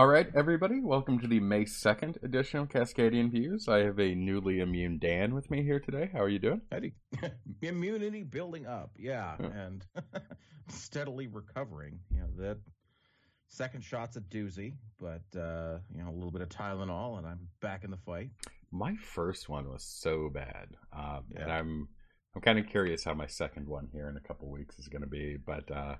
[0.00, 3.68] All right, everybody, welcome to the May 2nd edition of Cascadian Views.
[3.68, 6.08] I have a newly immune Dan with me here today.
[6.10, 6.62] How are you doing?
[6.72, 6.94] Eddie.
[7.60, 9.46] Immunity building up, yeah, Yeah.
[9.48, 9.84] and
[10.68, 11.98] steadily recovering.
[12.14, 12.56] You know, that
[13.48, 17.48] second shot's a doozy, but, uh, you know, a little bit of Tylenol, and I'm
[17.60, 18.30] back in the fight.
[18.72, 21.88] My first one was so bad, um, and I'm
[22.34, 25.02] I'm kind of curious how my second one here in a couple weeks is going
[25.02, 25.36] to be.
[25.44, 25.96] But uh,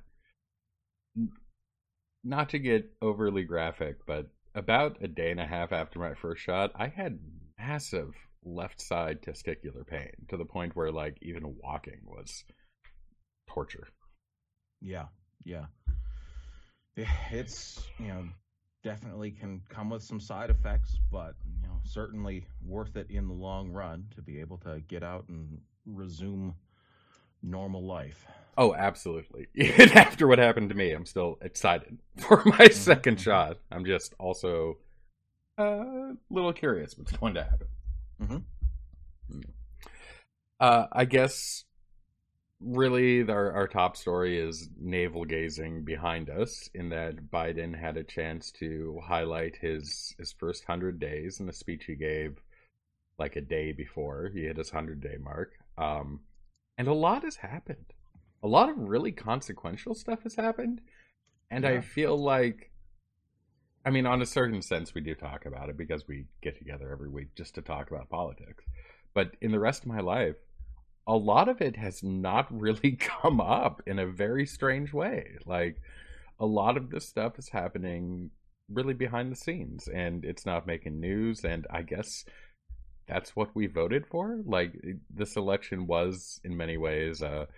[2.22, 6.42] not to get overly graphic, but about a day and a half after my first
[6.42, 7.18] shot, I had
[7.58, 8.14] massive
[8.44, 12.44] left side testicular pain to the point where like even walking was
[13.48, 13.88] torture.
[14.80, 15.06] Yeah,
[15.44, 15.66] yeah.
[16.96, 18.24] Yeah, It's, you know,
[18.82, 23.34] definitely can come with some side effects, but, you know, certainly worth it in the
[23.34, 26.54] long run to be able to get out and resume
[27.42, 28.26] normal life.
[28.56, 29.48] Oh, absolutely.
[29.54, 33.22] Even after what happened to me, I'm still excited for my second mhm.
[33.22, 33.58] shot.
[33.70, 34.78] I'm just also
[35.58, 37.66] uh, a little curious what's going to happen.
[38.22, 38.42] Mhm.
[39.32, 39.44] Mm.
[40.58, 41.64] Uh, I guess
[42.60, 48.04] really our, our top story is navel gazing behind us in that Biden had a
[48.04, 52.42] chance to highlight his his first 100 days in a speech he gave
[53.18, 55.52] like a day before he hit his 100 day mark.
[55.78, 56.20] Um,
[56.76, 57.92] and a lot has happened.
[58.42, 60.80] A lot of really consequential stuff has happened.
[61.50, 62.70] And I feel like,
[63.84, 66.90] I mean, on a certain sense, we do talk about it because we get together
[66.92, 68.64] every week just to talk about politics.
[69.14, 70.36] But in the rest of my life,
[71.06, 75.38] a lot of it has not really come up in a very strange way.
[75.44, 75.82] Like,
[76.38, 78.30] a lot of this stuff is happening
[78.72, 81.44] really behind the scenes and it's not making news.
[81.44, 82.24] And I guess
[83.08, 84.38] that's what we voted for.
[84.44, 84.72] Like,
[85.12, 87.48] this election was, in many ways, a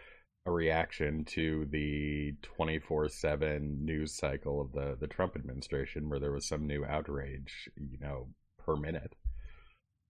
[0.45, 6.47] a reaction to the 24/7 news cycle of the the Trump administration where there was
[6.47, 9.15] some new outrage, you know, per minute.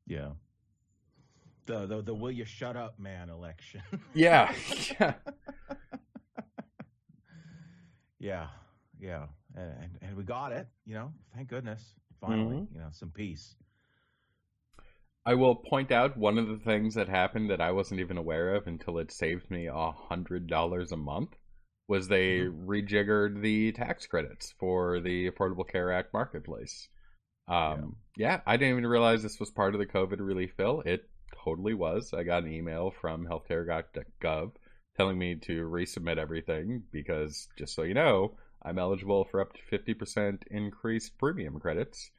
[0.07, 0.31] Yeah.
[1.67, 3.83] The the the will you shut up man election.
[4.15, 4.53] Yeah.
[5.01, 5.15] yeah.
[8.19, 8.47] yeah.
[8.99, 9.27] Yeah.
[9.55, 11.13] And and we got it, you know.
[11.35, 11.95] Thank goodness.
[12.21, 12.75] Finally, mm-hmm.
[12.75, 13.57] you know, some peace.
[15.25, 18.55] I will point out one of the things that happened that I wasn't even aware
[18.57, 21.37] of until it saved me a hundred dollars a month
[21.89, 26.89] was they rejiggered the tax credits for the Affordable Care Act marketplace.
[27.49, 28.41] Um, yeah.
[28.47, 30.83] I didn't even realize this was part of the COVID relief bill.
[30.87, 31.09] It
[31.45, 32.13] totally was.
[32.13, 34.53] I got an email from healthcare.gov
[34.97, 39.79] telling me to resubmit everything because, just so you know, I'm eligible for up to
[39.79, 42.11] 50% increased premium credits.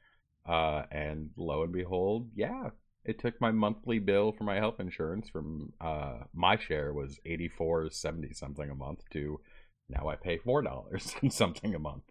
[0.46, 2.68] Uh, and lo and behold, yeah,
[3.04, 8.34] it took my monthly bill for my health insurance from uh, my share was 84.70
[8.34, 9.40] something a month to
[9.88, 12.04] now I pay $4 and something a month.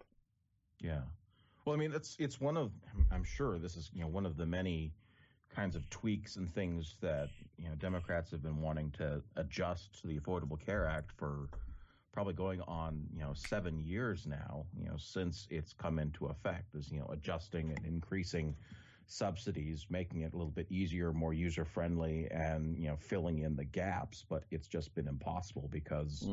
[0.80, 1.02] Yeah.
[1.64, 2.72] Well, I mean, it's it's one of
[3.10, 4.92] I'm sure this is you know one of the many
[5.54, 10.06] kinds of tweaks and things that you know Democrats have been wanting to adjust to
[10.06, 11.48] the Affordable Care Act for
[12.12, 14.66] probably going on you know seven years now.
[14.78, 18.54] You know since it's come into effect, is you know adjusting and increasing
[19.06, 23.56] subsidies, making it a little bit easier, more user friendly, and you know filling in
[23.56, 24.24] the gaps.
[24.28, 26.30] But it's just been impossible because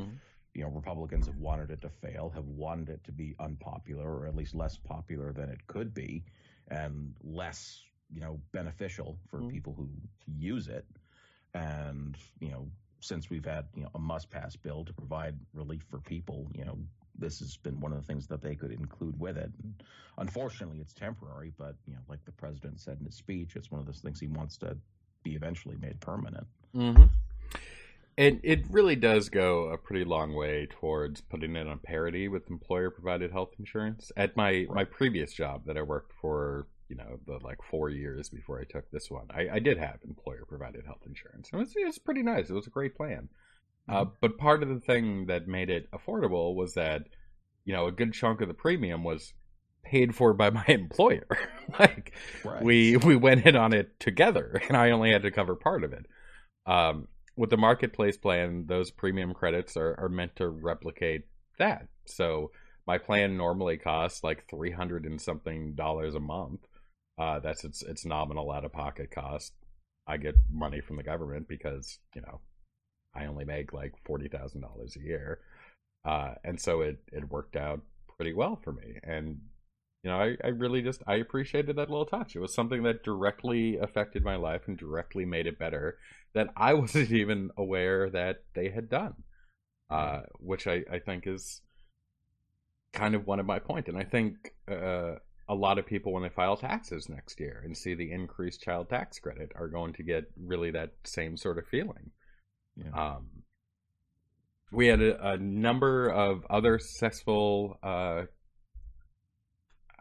[0.53, 4.27] you know, Republicans have wanted it to fail, have wanted it to be unpopular or
[4.27, 6.23] at least less popular than it could be
[6.69, 9.53] and less, you know, beneficial for Mhm.
[9.53, 9.89] people who
[10.27, 10.85] use it.
[11.53, 15.83] And, you know, since we've had, you know, a must pass bill to provide relief
[15.83, 16.77] for people, you know,
[17.21, 19.51] this has been one of the things that they could include with it.
[19.63, 19.83] And
[20.17, 23.79] unfortunately, it's temporary, but, you know, like the president said in his speech, it's one
[23.79, 24.75] of those things he wants to
[25.23, 26.47] be eventually made permanent.
[26.75, 27.05] Mm-hmm.
[28.17, 32.49] It it really does go a pretty long way towards putting it on parity with
[32.49, 34.11] employer provided health insurance.
[34.17, 38.29] At my my previous job that I worked for, you know, the like four years
[38.29, 41.49] before I took this one, I, I did have employer provided health insurance.
[41.53, 42.49] It was it was pretty nice.
[42.49, 43.29] It was a great plan.
[43.87, 47.03] Uh, but part of the thing that made it affordable was that,
[47.65, 49.33] you know, a good chunk of the premium was
[49.83, 51.27] paid for by my employer.
[51.79, 52.13] like
[52.43, 52.63] Right.
[52.63, 55.93] we we went in on it together and i only had to cover part of
[55.93, 56.05] it.
[56.65, 61.23] Um, with the marketplace plan those premium credits are, are meant to replicate
[61.57, 61.87] that.
[62.05, 62.51] So
[62.87, 66.61] my plan normally costs like 300 and something dollars a month.
[67.17, 69.53] Uh, that's its its nominal out of pocket cost.
[70.07, 72.41] I get money from the government because you know
[73.15, 75.39] i only make like $40000 a year
[76.05, 77.81] uh, and so it it worked out
[78.17, 79.39] pretty well for me and
[80.03, 82.35] you know, I, I really just I appreciated that little touch.
[82.35, 85.99] It was something that directly affected my life and directly made it better
[86.33, 89.13] that I wasn't even aware that they had done.
[89.91, 91.61] Uh, which I, I think is
[92.93, 93.89] kind of one of my point.
[93.89, 95.15] And I think uh,
[95.49, 98.87] a lot of people, when they file taxes next year and see the increased child
[98.87, 102.11] tax credit, are going to get really that same sort of feeling.
[102.83, 103.15] Yeah.
[103.15, 103.27] Um,
[104.71, 107.77] we had a, a number of other successful.
[107.83, 108.23] Uh,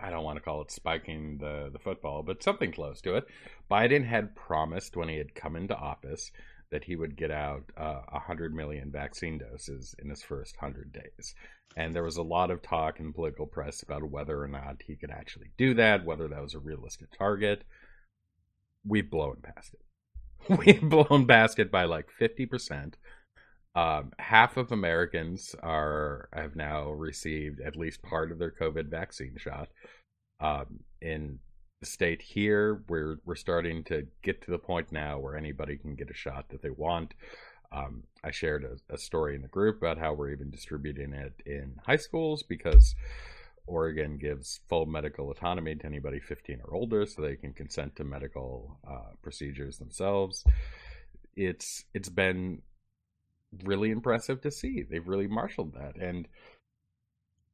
[0.02, 3.24] I don't want to call it spiking the the football, but something close to it.
[3.70, 6.30] Biden had promised when he had come into office
[6.70, 11.34] that he would get out uh, 100 million vaccine doses in his first 100 days.
[11.76, 14.96] And there was a lot of talk in political press about whether or not he
[14.96, 17.64] could actually do that, whether that was a realistic target.
[18.84, 19.80] We've blown past it.
[20.48, 22.94] We've blown basket by like 50%.
[23.74, 29.36] Um, half of Americans are have now received at least part of their COVID vaccine
[29.38, 29.68] shot.
[30.40, 31.38] Um, in
[31.80, 35.94] the state here, we're we're starting to get to the point now where anybody can
[35.94, 37.14] get a shot that they want.
[37.72, 41.34] Um, I shared a, a, story in the group about how we're even distributing it
[41.46, 42.96] in high schools because
[43.70, 48.04] Oregon gives full medical autonomy to anybody 15 or older, so they can consent to
[48.04, 50.44] medical uh, procedures themselves.
[51.36, 52.62] It's it's been
[53.64, 54.82] really impressive to see.
[54.82, 56.26] They've really marshaled that, and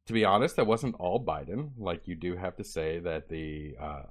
[0.07, 1.71] to be honest, that wasn't all Biden.
[1.77, 4.03] Like you do have to say that the uh,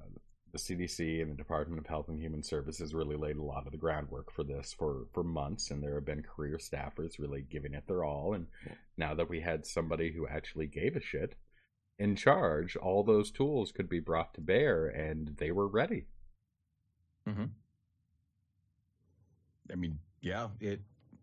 [0.52, 3.72] the CDC and the Department of Health and Human Services really laid a lot of
[3.72, 7.74] the groundwork for this for for months, and there have been career staffers really giving
[7.74, 8.34] it their all.
[8.34, 8.46] And
[8.96, 11.34] now that we had somebody who actually gave a shit
[11.98, 16.06] in charge, all those tools could be brought to bear, and they were ready.
[17.28, 17.44] Mm-hmm.
[19.70, 20.80] I mean, yeah, it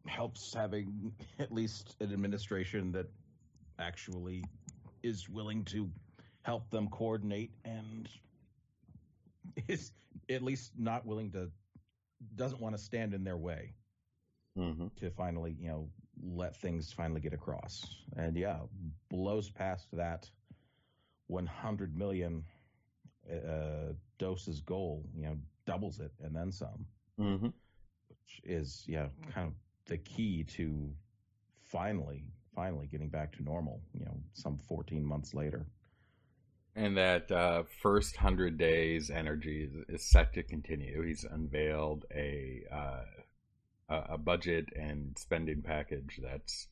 [0.07, 3.07] helps having at least an administration that
[3.79, 4.43] actually
[5.01, 5.89] is willing to
[6.43, 8.09] help them coordinate and
[9.67, 9.91] is
[10.29, 11.49] at least not willing to
[12.35, 13.73] doesn't want to stand in their way
[14.57, 14.87] mm-hmm.
[14.95, 15.89] to finally you know
[16.23, 17.83] let things finally get across
[18.15, 18.59] and yeah
[19.09, 20.29] blows past that
[21.27, 22.43] 100 million
[23.31, 26.85] uh, doses goal you know doubles it and then some
[27.19, 27.45] mm-hmm.
[27.45, 29.53] which is yeah kind of
[29.85, 30.89] the key to
[31.61, 32.23] finally
[32.55, 35.65] finally getting back to normal, you know, some 14 months later.
[36.75, 41.03] And that uh, first 100 days energy is, is, set to continue.
[41.03, 43.03] He's unveiled a uh,
[43.89, 46.67] a budget and spending package that's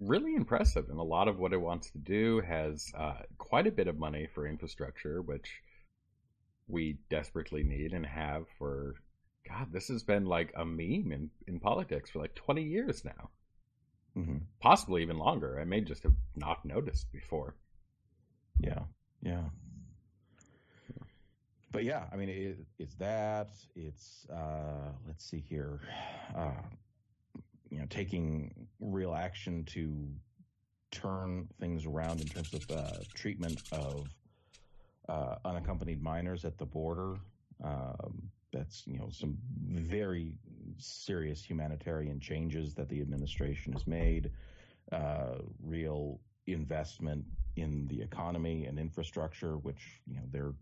[0.00, 0.88] really impressive.
[0.88, 3.98] And a lot of what it wants to do has uh, quite a bit of
[3.98, 5.60] money for infrastructure, which
[6.66, 8.94] we desperately need and have for
[9.48, 13.30] God, this has been like a meme in, in politics for like 20 years now
[14.18, 14.36] mm-hmm.
[14.60, 15.58] possibly even longer.
[15.60, 17.54] I may just have not noticed before.
[18.60, 18.80] Yeah,
[19.22, 19.44] yeah.
[21.70, 23.50] But yeah, I mean, it, it's that.
[23.76, 25.80] It's uh, let's see here,
[26.34, 26.62] uh,
[27.70, 30.08] you know, taking real action to
[30.90, 34.08] turn things around in terms of uh, treatment of
[35.08, 37.16] uh, unaccompanied minors at the border.
[37.62, 40.32] Um, that's you know some very
[40.78, 44.30] serious humanitarian changes that the administration has made,
[44.92, 47.24] uh, real investment
[47.56, 50.54] in the economy and infrastructure, which you know they're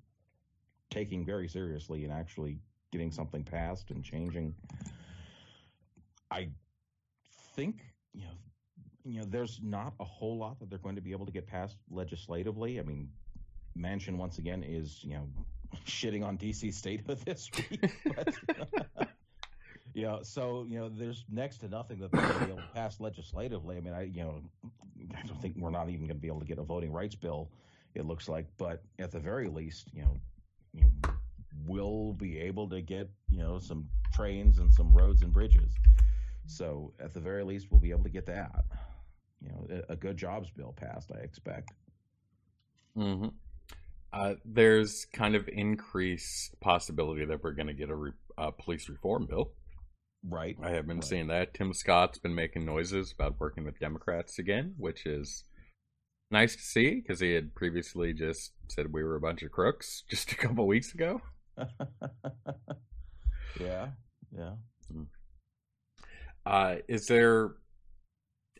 [0.90, 2.58] taking very seriously and actually
[2.90, 4.54] getting something passed and changing.
[6.30, 6.48] I
[7.56, 7.76] think
[8.12, 8.34] you know
[9.04, 11.46] you know there's not a whole lot that they're going to be able to get
[11.46, 12.78] passed legislatively.
[12.78, 13.08] I mean,
[13.76, 15.28] Manchin once again is you know
[15.86, 17.90] shitting on DC statehood this week.
[18.04, 18.34] But,
[19.94, 22.62] you know, so you know, there's next to nothing that they're going to be able
[22.62, 23.76] to pass legislatively.
[23.76, 24.42] I mean, I you know,
[25.16, 27.14] I don't think we're not even going to be able to get a voting rights
[27.14, 27.50] bill.
[27.94, 30.16] It looks like, but at the very least, you know,
[30.74, 31.10] you know,
[31.66, 35.72] we'll be able to get you know some trains and some roads and bridges.
[36.46, 38.64] So at the very least, we'll be able to get that.
[39.42, 41.10] You know, a, good jobs bill passed.
[41.14, 41.70] I expect.
[42.96, 43.28] Mm-hmm.
[44.12, 48.12] Uh, there's kind of increased possibility that we're going to get a, re-
[48.58, 49.52] police reform bill.
[50.28, 50.56] Right.
[50.62, 51.04] I have been right.
[51.04, 51.54] seeing that.
[51.54, 55.44] Tim Scott's been making noises about working with Democrats again, which is
[56.30, 60.02] nice to see because he had previously just said we were a bunch of crooks
[60.10, 61.20] just a couple weeks ago.
[63.60, 63.88] yeah.
[64.36, 64.52] Yeah.
[66.46, 67.56] Uh, is there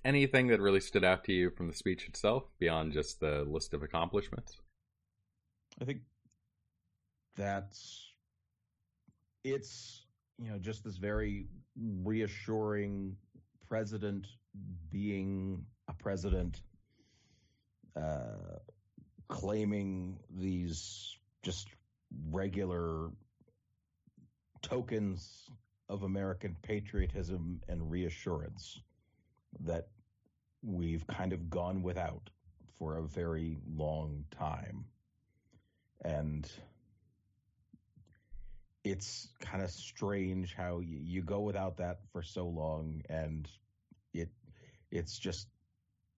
[0.05, 3.73] anything that really stood out to you from the speech itself beyond just the list
[3.75, 4.57] of accomplishments?
[5.81, 6.00] I think
[7.37, 8.12] that's
[9.45, 10.07] it's
[10.38, 11.47] you know just this very
[12.02, 13.16] reassuring
[13.69, 14.26] president
[14.90, 16.62] being a president
[17.95, 18.59] uh,
[19.28, 21.69] claiming these just
[22.31, 23.11] regular
[24.62, 25.50] tokens
[25.88, 28.81] of American patriotism and reassurance
[29.61, 29.88] that
[30.62, 32.31] we've kind of gone without
[32.78, 34.85] for a very long time.
[36.05, 36.50] And
[38.85, 43.49] it's kind of strange how you, you go without that for so long and
[44.12, 44.28] it
[44.90, 45.49] it's just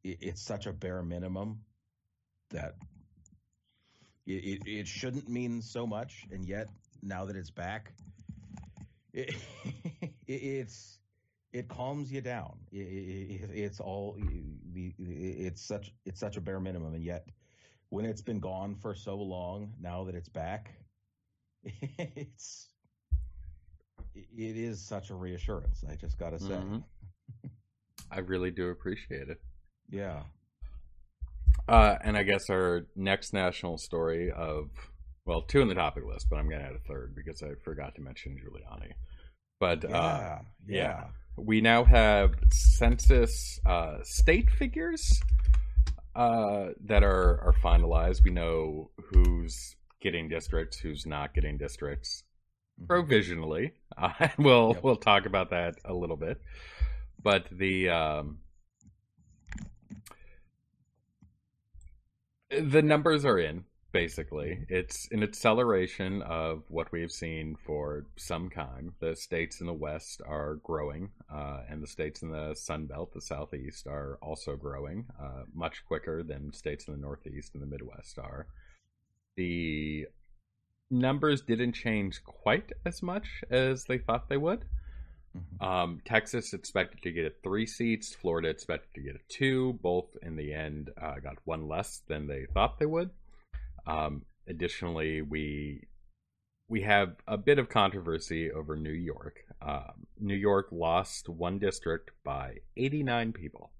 [0.04, 1.60] it, it's such a bare minimum
[2.50, 2.74] that
[4.26, 6.26] it, it, it shouldn't mean so much.
[6.30, 6.68] And yet
[7.02, 7.92] now that it's back
[9.26, 10.98] it, it's
[11.52, 14.16] it calms you down it, it's all
[14.74, 17.26] it's such it's such a bare minimum and yet
[17.88, 20.74] when it's been gone for so long now that it's back
[21.98, 22.68] it's
[24.14, 25.84] it is such a reassurance.
[25.88, 26.54] I just got to say.
[26.54, 26.78] Mm-hmm.
[28.10, 29.40] I really do appreciate it.
[29.90, 30.22] Yeah.
[31.68, 34.70] Uh, and I guess our next national story of
[35.28, 37.50] well, two in the topic list, but I'm going to add a third because I
[37.62, 38.92] forgot to mention Giuliani.
[39.60, 40.76] But yeah, uh, yeah.
[40.76, 41.04] yeah.
[41.36, 45.20] we now have census uh, state figures
[46.16, 48.24] uh, that are are finalized.
[48.24, 52.24] We know who's getting districts, who's not getting districts
[52.80, 52.86] mm-hmm.
[52.86, 53.72] provisionally.
[54.00, 54.84] Uh, we'll yep.
[54.84, 56.40] we'll talk about that a little bit,
[57.20, 58.38] but the um,
[62.48, 68.92] the numbers are in basically it's an acceleration of what we've seen for some time
[69.00, 73.12] the states in the west are growing uh, and the states in the sun belt
[73.14, 77.66] the southeast are also growing uh, much quicker than states in the northeast and the
[77.66, 78.46] midwest are
[79.36, 80.06] the
[80.90, 84.64] numbers didn't change quite as much as they thought they would.
[85.36, 85.64] Mm-hmm.
[85.64, 88.14] Um, Texas expected to get three seats.
[88.14, 89.78] Florida expected to get two.
[89.82, 93.10] Both in the end uh, got one less than they thought they would.
[93.88, 95.88] Um, additionally, we
[96.68, 99.40] we have a bit of controversy over New York.
[99.62, 103.72] Um, New York lost one district by 89 people.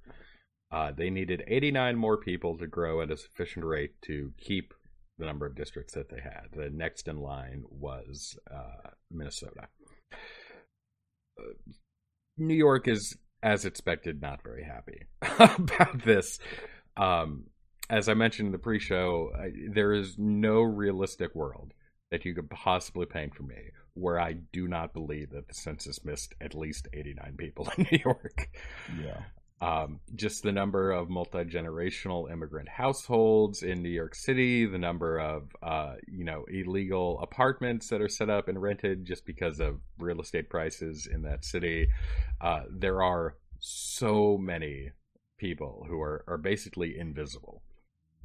[0.73, 4.73] Uh, they needed 89 more people to grow at a sufficient rate to keep
[5.19, 6.49] the number of districts that they had.
[6.55, 9.69] The next in line was uh, Minnesota.
[11.39, 11.53] Uh,
[12.39, 15.07] New York is, as expected, not very happy
[15.39, 16.39] about this.
[16.97, 17.45] Um,
[17.91, 21.73] as I mentioned in the pre-show, I, there is no realistic world
[22.11, 26.05] that you could possibly paint for me where I do not believe that the census
[26.05, 28.51] missed at least 89 people in New York.
[29.03, 29.21] Yeah.
[29.61, 35.19] Um, just the number of multi generational immigrant households in New York City, the number
[35.19, 39.81] of uh, you know illegal apartments that are set up and rented just because of
[39.99, 41.89] real estate prices in that city.
[42.41, 44.93] Uh, there are so many
[45.39, 47.63] people who are are basically invisible.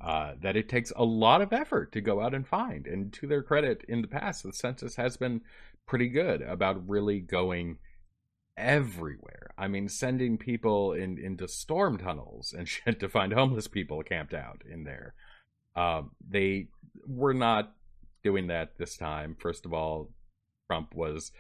[0.04, 2.88] Uh, that it takes a lot of effort to go out and find.
[2.88, 5.42] And to their credit, in the past, the census has been
[5.88, 7.78] pretty good about really going
[8.58, 9.54] everywhere.
[9.58, 14.34] I mean, sending people in into storm tunnels and shit to find homeless people camped
[14.34, 15.14] out in there.
[15.76, 16.68] Um, they
[17.08, 17.74] were not
[18.24, 19.38] doing that this time.
[19.40, 20.12] First of all,
[20.70, 21.32] Trump was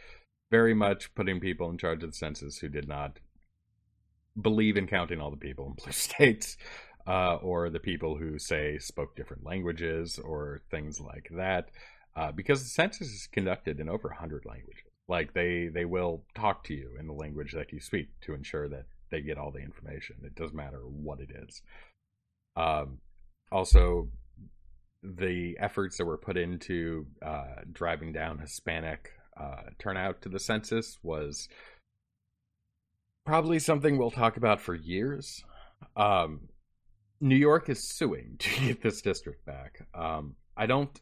[0.51, 3.19] very much putting people in charge of the census who did not
[4.39, 6.57] believe in counting all the people in blue states.
[7.05, 11.69] Uh, or the people who say spoke different languages or things like that,
[12.15, 14.85] uh, because the census is conducted in over 100 languages.
[15.09, 18.69] Like they they will talk to you in the language that you speak to ensure
[18.69, 20.15] that they get all the information.
[20.23, 21.61] It doesn't matter what it is.
[22.55, 22.99] Um,
[23.51, 24.09] also,
[25.03, 30.97] the efforts that were put into uh, driving down Hispanic uh, turnout to the census
[31.03, 31.49] was
[33.25, 35.43] probably something we'll talk about for years.
[35.95, 36.49] Um,
[37.23, 39.87] New York is suing to get this district back.
[39.95, 40.99] Um, I don't,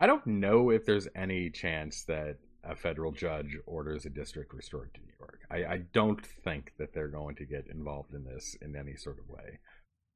[0.00, 4.92] I don't know if there's any chance that a federal judge orders a district restored
[4.94, 5.40] to New York.
[5.48, 9.18] I, I, don't think that they're going to get involved in this in any sort
[9.18, 9.60] of way.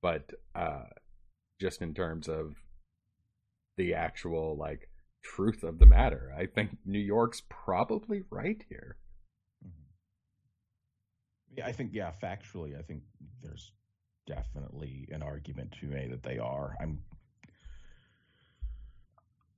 [0.02, 0.82] But uh,
[1.58, 2.56] just in terms of
[3.78, 4.90] the actual like
[5.22, 8.96] truth of the matter, I think New York's probably right here.
[9.64, 11.58] Mm-hmm.
[11.58, 13.02] Yeah, I think yeah, factually, I think
[13.42, 13.72] there's
[14.26, 16.74] definitely an argument to me that they are.
[16.80, 16.98] I'm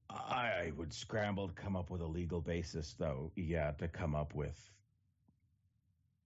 [0.09, 3.33] I would scramble to come up with a legal basis, though.
[3.37, 4.59] Yeah, to come up with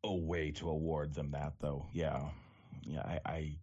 [0.05, 1.87] a way to award them that, though.
[1.93, 2.23] Yeah,
[2.85, 3.03] yeah.
[3.03, 3.57] I, I,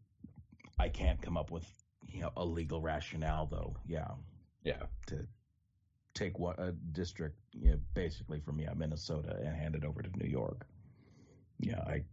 [0.80, 1.66] I can't come up with
[2.08, 3.76] you know a legal rationale, though.
[3.88, 4.12] Yeah,
[4.64, 4.84] yeah.
[5.08, 5.28] To
[6.14, 10.10] take what a district, you know, basically from yeah Minnesota and hand it over to
[10.18, 10.66] New York.
[11.60, 12.04] Yeah, I,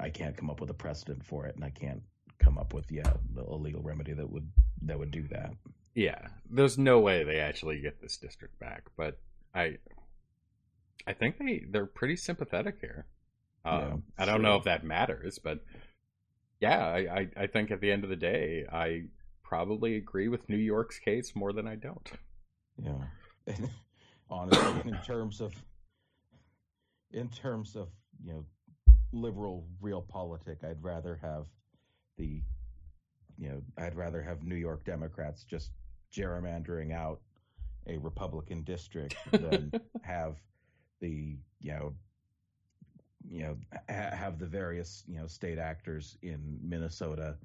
[0.00, 2.02] I can't come up with a precedent for it, and I can't
[2.38, 4.50] come up with yeah a legal remedy that would
[4.82, 5.52] that would do that.
[5.94, 9.18] Yeah, there's no way they actually get this district back, but
[9.54, 9.78] I,
[11.06, 13.06] I think they they're pretty sympathetic here.
[13.64, 15.64] Um, yeah, I don't know if that matters, but
[16.60, 19.04] yeah, I, I, I think at the end of the day, I
[19.42, 22.10] probably agree with New York's case more than I don't.
[22.78, 23.54] Yeah.
[24.30, 25.52] honestly, in terms of
[27.12, 27.88] in terms of
[28.24, 28.44] you know
[29.12, 31.46] liberal realpolitik, I'd rather have
[32.16, 32.42] the
[33.38, 35.70] you know I'd rather have New York Democrats just
[36.12, 37.20] gerrymandering out
[37.86, 39.72] a Republican district than
[40.02, 40.36] have
[41.00, 41.94] the you know
[43.28, 43.56] you know
[43.88, 47.36] ha- have the various you know state actors in Minnesota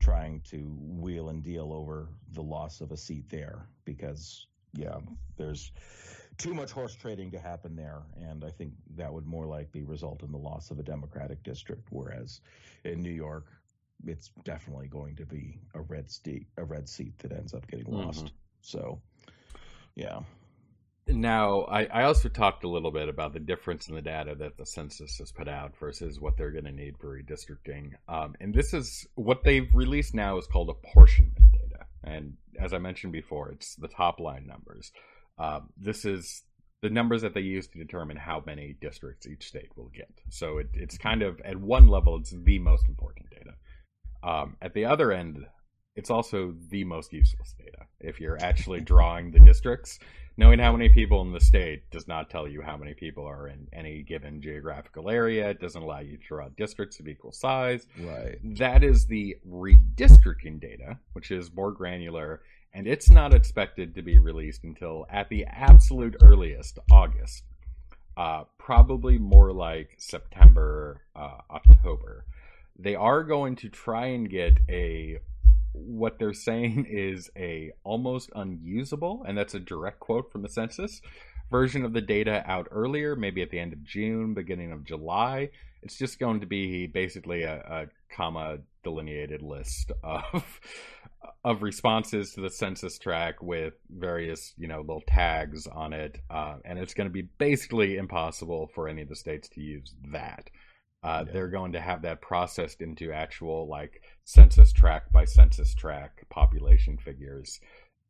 [0.00, 4.98] trying to wheel and deal over the loss of a seat there because yeah
[5.36, 5.72] there's
[6.38, 10.22] too much horse trading to happen there and I think that would more likely result
[10.22, 12.40] in the loss of a democratic district whereas
[12.84, 13.46] in New York
[14.06, 17.92] it's definitely going to be a red seat a red seat that ends up getting
[17.92, 18.34] lost mm-hmm.
[18.60, 19.00] so
[19.96, 20.20] yeah
[21.10, 24.58] now, I, I also talked a little bit about the difference in the data that
[24.58, 27.92] the census has put out versus what they're going to need for redistricting.
[28.08, 31.86] Um, and this is what they've released now is called apportionment data.
[32.04, 34.92] And as I mentioned before, it's the top line numbers.
[35.38, 36.42] Um, this is
[36.82, 40.10] the numbers that they use to determine how many districts each state will get.
[40.30, 43.54] So it, it's kind of, at one level, it's the most important data.
[44.22, 45.46] Um, at the other end,
[45.96, 47.86] it's also the most useless data.
[48.00, 49.98] If you're actually drawing the districts,
[50.36, 53.48] knowing how many people in the state does not tell you how many people are
[53.48, 55.50] in any given geographical area.
[55.50, 57.88] It doesn't allow you to draw districts of equal size.
[58.00, 58.38] Right.
[58.58, 62.42] That is the redistricting data, which is more granular,
[62.78, 67.42] and it's not expected to be released until at the absolute earliest August.
[68.16, 72.24] Uh, probably more like September, uh, October.
[72.78, 75.18] They are going to try and get a
[75.72, 81.02] what they're saying is a almost unusable, and that's a direct quote from the census,
[81.50, 85.50] version of the data out earlier, maybe at the end of June, beginning of July.
[85.82, 90.60] It's just going to be basically a, a comma delineated list of
[91.44, 96.56] of responses to the census tract with various you know little tags on it, uh,
[96.64, 100.50] and it's going to be basically impossible for any of the states to use that.
[101.02, 101.32] Uh, yeah.
[101.32, 106.98] They're going to have that processed into actual like census tract by census tract population
[106.98, 107.60] figures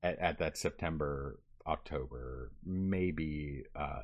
[0.02, 4.02] at, at that September, October, maybe uh,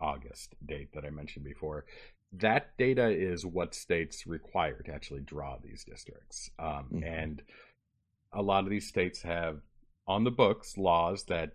[0.00, 1.84] August date that I mentioned before.
[2.32, 6.50] That data is what states require to actually draw these districts.
[6.58, 7.04] Um, mm-hmm.
[7.04, 7.42] And
[8.32, 9.60] a lot of these states have
[10.06, 11.52] on the books laws that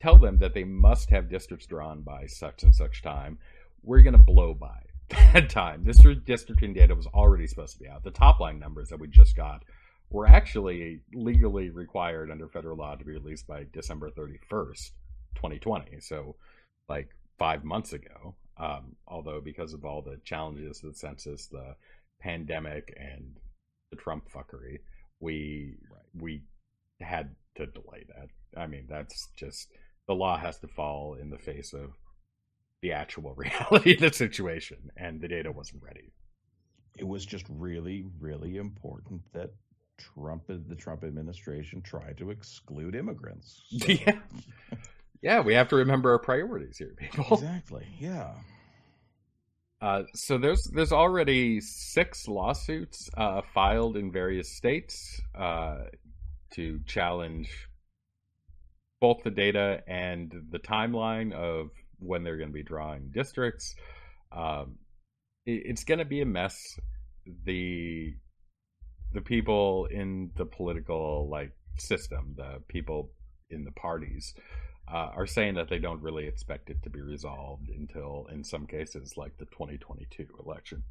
[0.00, 3.38] tell them that they must have districts drawn by such and such time.
[3.82, 4.82] We're going to blow by
[5.32, 5.84] that time.
[5.84, 8.04] This redistricting data was already supposed to be out.
[8.04, 9.64] The top line numbers that we just got
[10.10, 14.90] were actually legally required under federal law to be released by December 31st,
[15.34, 16.00] 2020.
[16.00, 16.36] So,
[16.88, 18.34] like five months ago.
[18.58, 21.76] Um, although, because of all the challenges of the census, the
[22.20, 23.36] pandemic, and
[23.90, 24.80] the Trump fuckery,
[25.20, 26.22] we right.
[26.22, 26.42] we
[27.00, 28.60] had to delay that.
[28.60, 29.68] I mean, that's just
[30.06, 31.92] the law has to fall in the face of
[32.82, 36.12] the actual reality of the situation, and the data wasn't ready.
[36.96, 39.52] It was just really, really important that
[39.98, 43.62] Trump, the Trump administration, tried to exclude immigrants.
[43.78, 43.92] So.
[43.92, 44.18] Yeah,
[45.20, 47.36] yeah, we have to remember our priorities here, people.
[47.38, 47.86] Exactly.
[47.98, 48.34] Yeah.
[49.80, 55.84] Uh, so there's there's already six lawsuits uh, filed in various states uh,
[56.52, 57.48] to challenge
[59.00, 63.74] both the data and the timeline of when they're going to be drawing districts.
[64.32, 64.78] Um,
[65.46, 66.78] it, it's going to be a mess.
[67.44, 68.14] The
[69.12, 73.10] the people in the political like system, the people
[73.50, 74.34] in the parties,
[74.92, 78.66] uh, are saying that they don't really expect it to be resolved until, in some
[78.66, 80.82] cases, like the 2022 election.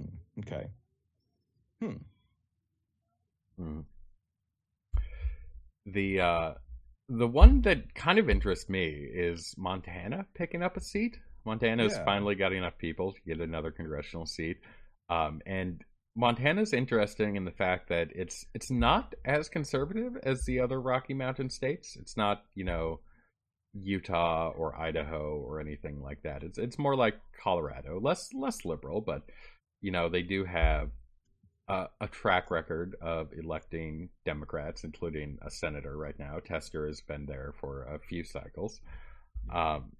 [0.00, 0.66] Mm, okay.
[1.80, 1.96] Hmm.
[3.60, 3.84] Mm.
[5.86, 6.54] The uh,
[7.08, 11.18] the one that kind of interests me is Montana picking up a seat.
[11.44, 14.58] Montana has finally got enough people to get another congressional seat,
[15.10, 15.82] um, and
[16.14, 21.14] Montana's interesting in the fact that it's it's not as conservative as the other Rocky
[21.14, 21.96] Mountain states.
[21.98, 23.00] It's not you know
[23.72, 26.42] Utah or Idaho or anything like that.
[26.42, 29.22] It's it's more like Colorado, less less liberal, but
[29.80, 30.90] you know they do have
[31.68, 36.38] uh, a track record of electing Democrats, including a senator right now.
[36.44, 38.80] Tester has been there for a few cycles.
[39.52, 39.92] Um,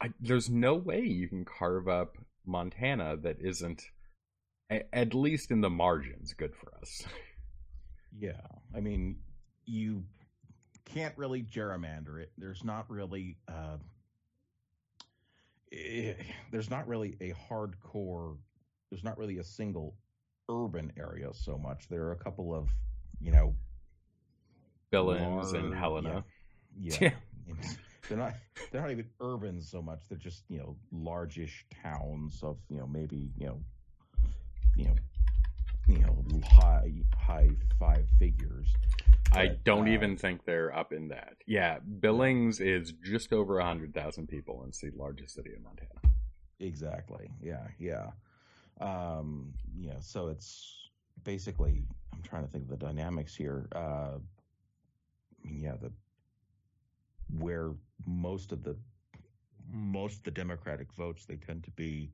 [0.00, 3.86] I, there's no way you can carve up Montana that isn't, a,
[4.70, 7.04] at least in the margins, good for us.
[8.18, 8.40] Yeah,
[8.74, 9.18] I mean,
[9.66, 10.04] you
[10.84, 12.32] can't really gerrymander it.
[12.38, 13.36] There's not really.
[13.48, 13.76] Uh,
[15.72, 16.14] eh,
[16.50, 18.36] there's not really a hardcore.
[18.90, 19.96] There's not really a single
[20.50, 21.88] urban areas so much.
[21.88, 22.68] There are a couple of,
[23.20, 23.54] you know,
[24.90, 26.24] Billings and Helena.
[26.78, 26.96] Yeah.
[27.00, 27.10] yeah.
[28.08, 28.34] they're not
[28.70, 30.00] they're not even urban so much.
[30.08, 33.60] They're just you know largish towns of you know maybe you know
[34.76, 34.94] you know
[35.88, 38.68] you know high high five figures.
[39.32, 41.34] I don't uh, even think they're up in that.
[41.46, 45.90] Yeah, Billings is just over 100,000 people and it's the largest city in Montana.
[46.60, 47.28] Exactly.
[47.42, 47.66] Yeah.
[47.78, 48.10] Yeah.
[48.80, 50.90] Um, you know, so it's
[51.24, 53.68] basically, I'm trying to think of the dynamics here.
[53.74, 55.92] Uh, I mean, yeah, the,
[57.38, 57.72] where
[58.06, 58.76] most of the,
[59.70, 62.10] most of the Democratic votes, they tend to be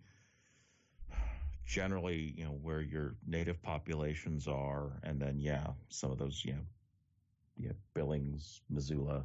[1.65, 5.01] generally, you know, where your native populations are.
[5.03, 6.67] And then, yeah, some of those, you know,
[7.57, 9.25] yeah, Billings, Missoula,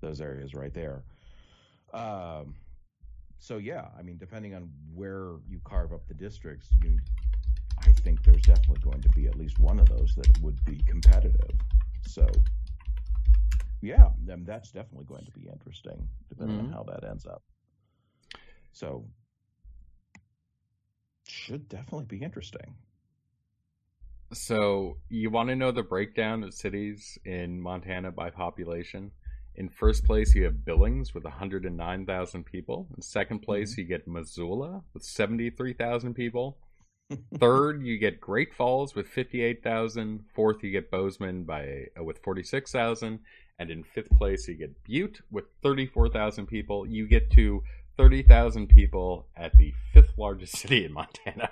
[0.00, 1.04] those areas right there.
[1.92, 2.54] Um,
[3.38, 6.98] so yeah, I mean, depending on where you carve up the districts, you,
[7.78, 10.82] I think there's definitely going to be at least one of those that would be
[10.86, 11.50] competitive.
[12.06, 12.26] So
[13.80, 16.66] yeah, then that's definitely going to be interesting, depending Mhm.
[16.66, 17.42] on how that ends up.
[18.72, 19.04] So
[21.30, 22.74] should definitely be interesting.
[24.32, 29.10] So, you want to know the breakdown of cities in Montana by population?
[29.56, 32.86] In first place, you have Billings with 109,000 people.
[32.96, 36.58] In second place, you get Missoula with 73,000 people.
[37.38, 40.24] Third, you get Great Falls with 58,000.
[40.32, 43.18] Fourth, you get Bozeman by uh, with 46,000.
[43.58, 46.86] And in fifth place, you get Butte with 34,000 people.
[46.86, 47.62] You get to
[48.00, 51.50] 30,000 people at the fifth largest city in Montana.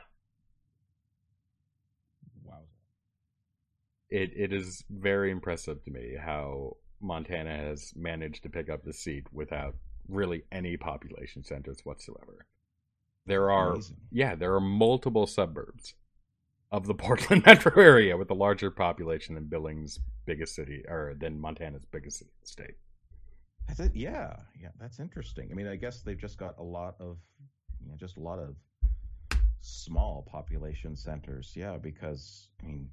[2.43, 2.63] Wow.
[4.09, 8.95] it it is very impressive to me how Montana has managed to pick up the
[8.95, 9.75] seat without
[10.09, 12.47] really any population centers whatsoever.
[13.27, 13.97] There are Amazing.
[14.11, 15.95] yeah, there are multiple suburbs
[16.73, 21.39] of the Portland metro area with a larger population than Billings' biggest city or than
[21.39, 22.77] Montana's biggest city, state.
[23.69, 25.49] I yeah, yeah, that's interesting.
[25.51, 27.19] I mean, I guess they've just got a lot of,
[27.81, 28.57] you know, just a lot of
[29.61, 31.53] small population centers.
[31.55, 32.89] Yeah, because I mean,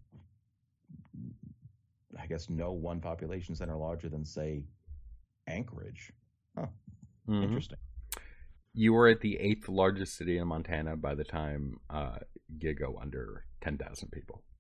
[2.19, 4.63] I guess no one population center larger than say
[5.47, 6.11] Anchorage.
[7.27, 7.43] Mhm.
[7.43, 7.77] Interesting.
[8.73, 12.17] You were at the eighth largest city in Montana by the time uh,
[12.73, 14.43] go under 10,000 people.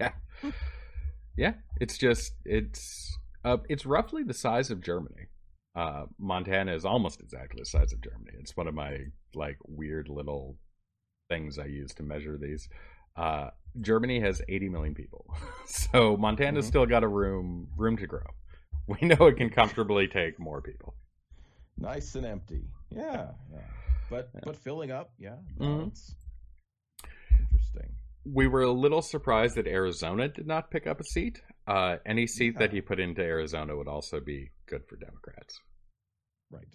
[0.00, 0.12] Yeah.
[1.36, 1.54] Yeah.
[1.78, 5.26] It's just, it's, uh, it's roughly the size of Germany.
[5.76, 8.32] Uh, Montana is almost exactly the size of Germany.
[8.40, 8.98] It's one of my,
[9.34, 10.56] like, weird little
[11.28, 12.68] things I use to measure these.
[13.16, 15.26] Uh, Germany has 80 million people.
[15.66, 16.68] so Montana's Mhm.
[16.68, 18.26] still got a room, room to grow.
[18.86, 20.94] We know it can comfortably take more people.
[21.78, 22.64] Nice and empty.
[22.90, 23.60] Yeah, yeah.
[24.10, 24.40] But Yeah.
[24.44, 25.14] but filling up.
[25.18, 25.38] Yeah.
[25.58, 25.90] Mhm.
[27.40, 27.94] Interesting.
[28.26, 31.40] we were a little surprised that Arizona did not pick up a seat.
[31.66, 35.58] Uh, any seat that he put into Arizona would also be good for Democrats.
[36.50, 36.68] Right.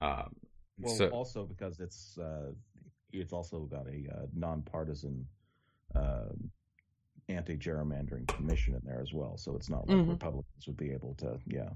[0.00, 0.34] Um,
[0.78, 2.52] Well, so also because it's uh,
[3.12, 5.26] it's also got a uh, nonpartisan
[5.94, 6.32] uh,
[7.28, 9.36] anti-gerrymandering commission in there as well.
[9.36, 10.08] So it's not like Mhm.
[10.08, 11.70] Republicans would be able to, yeah,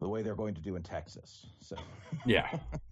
[0.00, 1.46] the way they're going to do in Texas.
[1.60, 1.76] So
[2.24, 2.48] yeah,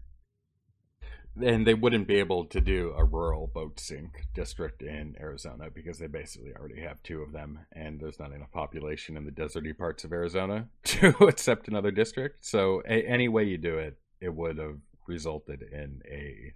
[1.42, 5.98] and they wouldn't be able to do a rural vote sink district in Arizona because
[5.98, 9.76] they basically already have two of them, and there's not enough population in the deserty
[9.76, 12.44] parts of Arizona to accept another district.
[12.44, 16.52] So a- any way you do it, it would have resulted in a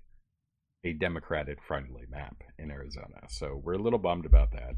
[0.82, 3.20] a Democratic friendly map in Arizona.
[3.28, 4.76] So we're a little bummed about that.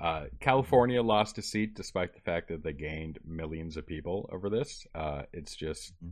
[0.00, 4.50] Uh, California lost a seat despite the fact that they gained millions of people over
[4.50, 4.84] this.
[4.96, 6.10] Uh, it's just Mhm.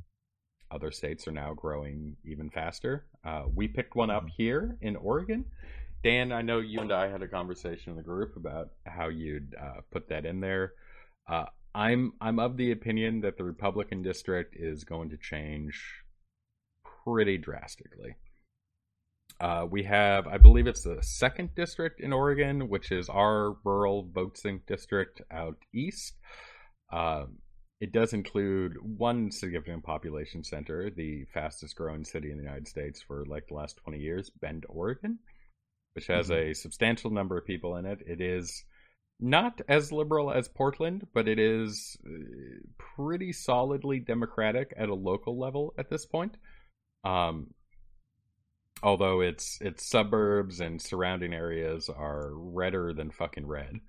[0.70, 3.06] Other states are now growing even faster.
[3.24, 4.30] Uh, we picked one up Mhm.
[4.36, 5.44] here in Oregon.
[6.02, 9.54] Dan, I know you and I had a conversation in the group about how you'd
[9.54, 10.74] uh, put that in there.
[11.28, 16.02] Uh, I'm I'm of the opinion that the Republican district is going to change
[17.04, 18.14] pretty drastically.
[19.40, 24.08] Uh, we have, I believe it's the second district in Oregon, which is our rural
[24.10, 26.14] vote district out east.
[26.90, 27.38] Um,
[27.80, 33.02] it does include one significant population center, the fastest growing city in the United States
[33.02, 35.18] for like the last 20 years, Bend, Oregon,
[35.94, 38.00] which has a substantial number of people in it.
[38.06, 38.64] It is
[39.20, 42.10] not as liberal as Portland, but it is uh,
[42.78, 46.36] pretty solidly Democratic at a local level at this point.
[47.04, 47.54] Um,
[48.82, 53.80] although its its suburbs and surrounding areas are redder than fucking red.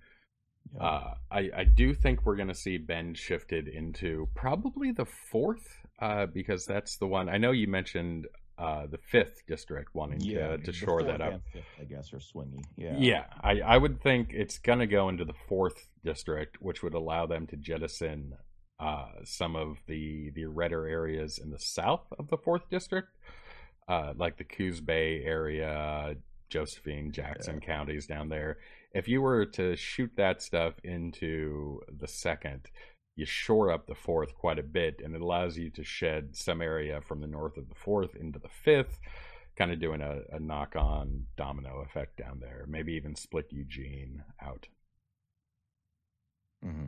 [0.79, 5.67] Uh, I I do think we're gonna see Bend shifted into probably the fourth,
[5.99, 8.27] uh, because that's the one I know you mentioned
[8.57, 11.41] uh, the fifth district wanting yeah, to, to shore that up.
[11.53, 12.63] fifth, I guess, are swingy.
[12.75, 12.95] Yeah.
[12.97, 16.95] Yeah, I, I would think it's going to go into the fourth district, which would
[16.95, 18.33] allow them to jettison
[18.79, 23.09] uh, some of the the redder areas in the south of the fourth district,
[23.87, 26.15] uh, like the Coos Bay area,
[26.49, 27.67] Josephine, Jackson yeah.
[27.67, 28.57] counties down there.
[28.93, 32.69] If you were to shoot that stuff into the second,
[33.15, 36.61] you shore up the fourth quite a bit, and it allows you to shed some
[36.61, 38.99] area from the north of the fourth into the fifth,
[39.57, 42.65] kind of doing a, a knock on domino effect down there.
[42.67, 44.67] Maybe even split Eugene out.
[46.63, 46.87] Mm-hmm.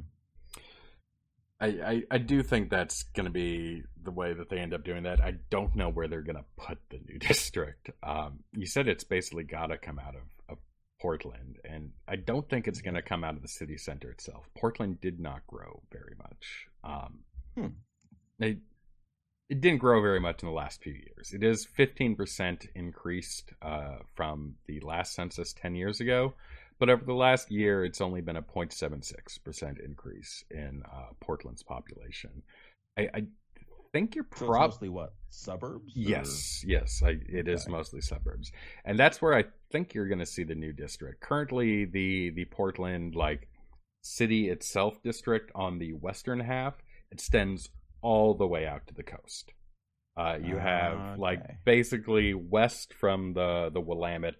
[1.62, 4.83] I, I, I do think that's going to be the way that they end up
[4.83, 5.19] doing that.
[5.19, 7.89] I don't know where they're going to put the new district.
[8.01, 10.38] Um, you said it's basically got to come out of, of
[10.99, 14.49] Portland, and I don't think it's going to come out of the city center itself.
[14.57, 16.67] Portland did not grow very much.
[16.83, 17.19] Um,
[17.55, 17.67] hmm.
[18.39, 18.57] It,
[19.49, 21.33] it didn't grow very much in the last few years.
[21.33, 26.33] It is 15% increased uh, from the last census 10 years ago,
[26.79, 32.43] but over the last year, it's only been a 0.76% increase in uh, Portland's population.
[32.97, 33.23] I, I
[33.91, 35.93] think you're probably so what suburbs.
[35.95, 36.71] Yes, or?
[36.71, 37.52] yes, I, it okay.
[37.52, 38.52] is mostly suburbs,
[38.86, 41.21] and that's where I think you're going to see the new district.
[41.21, 43.47] Currently, the the Portland like
[44.02, 46.75] city itself district on the western half
[47.12, 47.69] extends
[48.02, 49.54] all the way out to the coast.
[50.17, 51.21] Uh, you have uh, okay.
[51.21, 54.36] like basically west from the the Willamette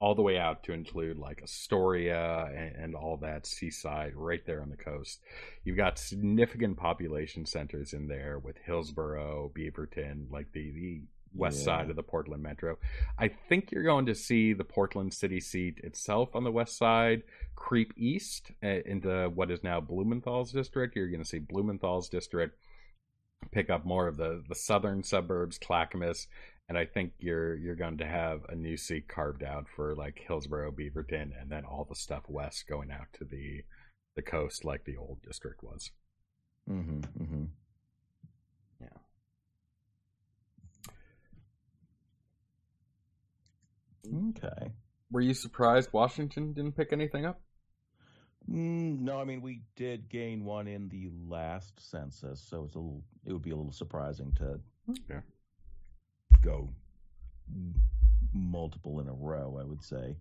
[0.00, 4.62] all the way out to include like Astoria and, and, all that seaside right there
[4.62, 5.20] on the coast.
[5.62, 11.02] You've got significant population centers in there with Hillsboro, Beaverton, like the, the
[11.34, 11.64] west yeah.
[11.64, 12.78] side of the Portland metro.
[13.18, 17.22] I think you're going to see the Portland city seat itself on the west side
[17.54, 20.96] creep east uh, into what is now Blumenauer's district.
[20.96, 22.56] You're going to see Blumenauer's district
[23.52, 26.26] pick up more of the the southern suburbs, Clackamas,
[26.70, 30.22] and I think you're you're going to have a new seat carved out for like
[30.24, 33.64] Hillsboro, Beaverton, and then all the stuff west going out to the
[34.14, 35.90] the coast like the old district was.
[36.70, 37.00] Mm-hmm.
[37.22, 37.44] mm-hmm.
[38.80, 38.86] Yeah.
[44.28, 44.70] Okay.
[45.10, 47.40] Were you surprised Washington didn't pick anything up?
[48.48, 52.78] Mm, no, I mean we did gain one in the last census, so it's a
[52.78, 55.20] little, it would be a little surprising to okay
[56.42, 56.70] go
[58.32, 60.16] multiple in a row, I would say.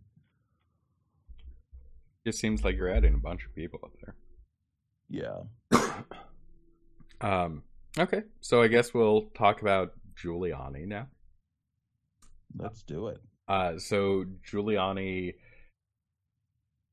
[2.26, 4.16] It seems like you're adding a bunch of people up there.
[5.10, 6.02] Yeah.
[7.22, 7.64] um.
[7.98, 11.08] Okay, so I guess we'll talk about Giuliani now.
[12.56, 13.20] Let's do it.
[13.48, 15.34] Uh, so Giuliani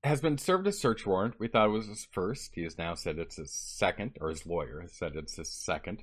[0.02, 1.34] has been served a search warrant.
[1.38, 2.52] We thought it was his first.
[2.54, 6.02] He has now said it's his second, or his lawyer has said it's his second.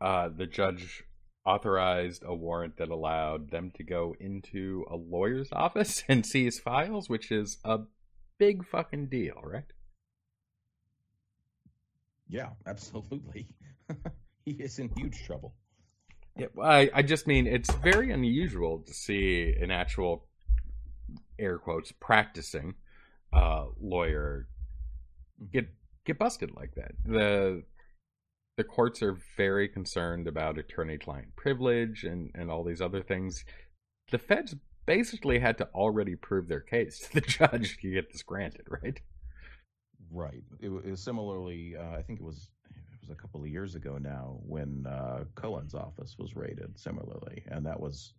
[0.00, 1.04] Uh, the judge
[1.44, 7.08] authorized a warrant that allowed them to go into a lawyer's office and seize files,
[7.08, 7.80] which is a
[8.38, 9.64] big fucking deal, right?
[12.28, 13.48] Yeah, absolutely.
[14.44, 15.54] he is in huge trouble.
[16.36, 20.26] Yeah, I, I just mean it's very unusual to see an actual
[21.38, 22.74] air quotes practicing
[23.32, 24.48] uh, lawyer
[25.52, 25.68] get
[26.04, 26.92] get busted like that.
[27.04, 27.62] The
[28.56, 33.44] the courts are very concerned about attorney client privilege and, and all these other things.
[34.10, 34.54] The feds
[34.86, 39.00] basically had to already prove their case to the judge to get this granted, right?
[40.10, 40.42] Right.
[40.60, 43.98] It, was similarly, uh, I think it was it was a couple of years ago
[43.98, 46.78] now when uh, Cohen's office was raided.
[46.78, 48.14] Similarly, and that was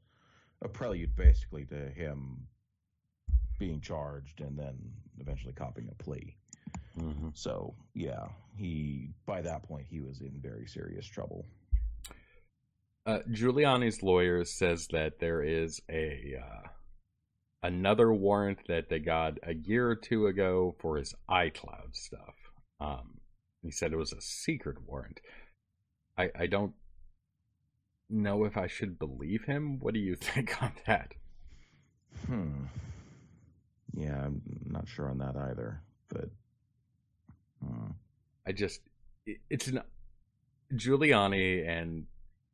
[0.63, 2.45] a prelude, basically, to him
[3.57, 4.75] being charged and then
[5.19, 6.35] eventually copping a plea.
[6.99, 7.29] Mm-hmm.
[7.33, 8.27] So yeah,
[8.57, 11.45] he by that point he was in very serious trouble.
[13.05, 16.67] Uh, Giuliani's lawyer says that there is a uh,
[17.61, 22.35] another warrant that they got a year or two ago for his iCloud stuff.
[22.79, 23.19] Um,
[23.61, 25.19] he said it was a secret warrant.
[26.17, 26.73] I I don't
[28.09, 29.79] know if I should believe him.
[29.79, 31.13] What do you think on that?
[32.27, 32.65] Hmm.
[33.93, 35.81] Yeah, I'm not sure on that either.
[36.09, 36.29] But
[37.65, 37.91] Hmm.
[38.47, 38.81] I just
[39.49, 39.81] it's an
[40.73, 42.05] Giuliani and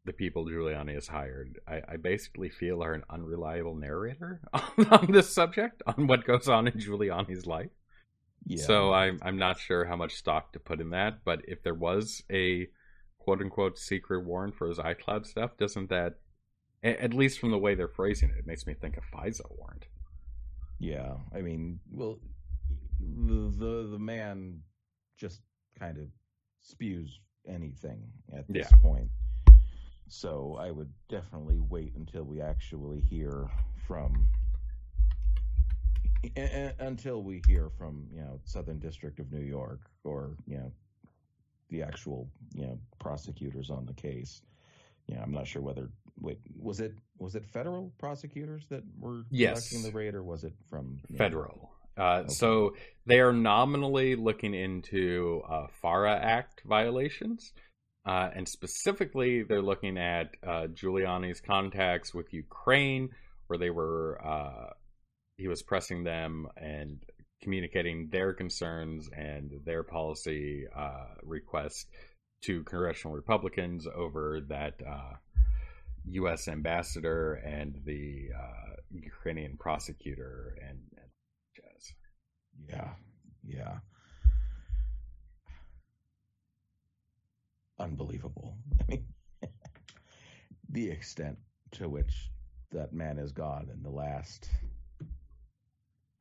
[0.06, 5.12] the people Giuliani has hired, I, I basically feel are an unreliable narrator on, on,
[5.12, 7.70] this subject, on what goes on in Giuliani's life.
[8.46, 8.64] Yeah.
[8.64, 11.76] So I'm I'm not sure how much stock to put in that, but if there
[11.76, 12.68] was a
[13.20, 16.16] quote unquote secret warrant for his iCloud stuff, doesn't that
[16.84, 19.86] at least from the way they're phrasing it, it makes me think of FISA warrant.
[20.80, 22.18] Yeah, I mean, well,
[23.00, 24.62] the the, the man
[25.22, 25.42] just
[25.78, 26.06] kind of
[26.64, 28.02] spews anything
[28.36, 28.78] at this yeah.
[28.82, 29.10] point.
[30.08, 33.48] So I would definitely wait until we actually hear
[33.88, 34.26] from
[36.80, 40.72] until we hear from you know Southern District of New York or you know
[41.70, 44.42] the actual you know prosecutors on the case.
[45.08, 49.70] Yeah, I'm not sure whether wait was it was it federal prosecutors that were yes.
[49.70, 51.72] conducting the raid or was it from federal?
[52.02, 52.30] Uh, okay.
[52.30, 57.54] So they are nominally looking into uh, FARA Act violations,
[58.08, 63.10] uh, and specifically they're looking at uh, Giuliani's contacts with Ukraine,
[63.48, 64.74] where they were uh,
[65.38, 67.04] he was pressing them and
[67.44, 71.86] communicating their concerns and their policy uh, requests
[72.44, 75.14] to congressional Republicans over that uh,
[76.06, 76.48] U.S.
[76.48, 80.80] ambassador and the uh, Ukrainian prosecutor and.
[82.68, 82.90] Yeah,
[83.44, 83.78] yeah.
[87.80, 88.56] Unbelievable.
[88.80, 89.06] I mean,
[90.70, 91.38] the extent
[91.72, 92.30] to which
[92.72, 94.50] that man has gone in the last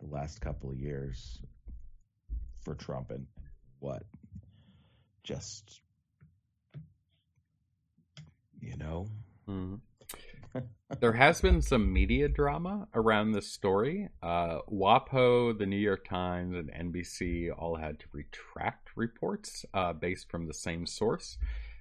[0.00, 1.38] the last couple of years
[2.62, 3.26] for Trump and
[3.78, 4.02] what
[5.22, 5.80] just
[8.60, 9.06] you know
[9.48, 9.74] mm-hmm.
[11.00, 16.56] There has been some media drama around this story uh, wapo the new york times
[16.56, 21.38] and nbc all had to retract reports uh, based from the same source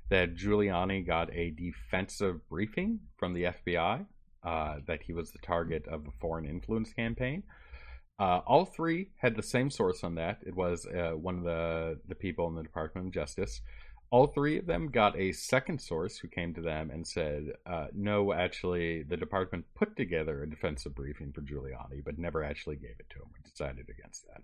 [0.10, 4.05] that giuliani got a defensive briefing from the fbi
[4.43, 7.43] uh, that he was the target of a foreign influence campaign
[8.19, 10.39] uh, all three had the same source on that.
[10.45, 13.62] It was uh, one of the, the people in the Department of Justice.
[14.11, 17.87] All three of them got a second source who came to them and said, uh,
[17.93, 22.95] no, actually, the department put together a defensive briefing for Giuliani, but never actually gave
[22.99, 24.41] it to him We decided against that.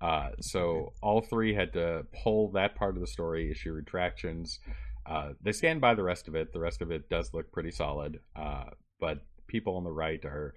[0.00, 4.60] Uh, so all three had to pull that part of the story, issue retractions.
[5.04, 6.52] Uh, they stand by the rest of it.
[6.52, 8.64] The rest of it does look pretty solid, uh,
[9.00, 10.54] but people on the right are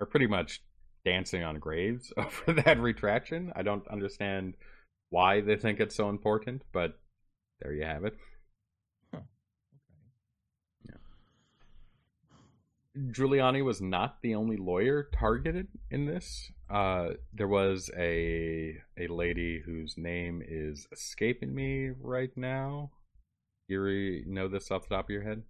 [0.00, 0.62] are pretty much
[1.04, 3.52] dancing on graves over that retraction.
[3.54, 4.54] I don't understand
[5.10, 6.98] why they think it's so important, but
[7.62, 8.14] there you have it.
[9.12, 9.20] Huh.
[10.84, 10.98] Okay.
[12.96, 13.10] Yeah.
[13.12, 16.50] Giuliani was not the only lawyer targeted in this.
[16.68, 22.90] Uh, there was a a lady whose name is escaping me right now.
[23.68, 25.42] You know this off the top of your head?